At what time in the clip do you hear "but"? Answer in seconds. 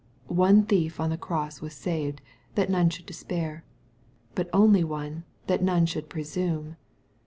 4.33-4.49